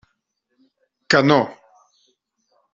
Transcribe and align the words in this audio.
Que 1.09 1.21
no! 1.29 1.39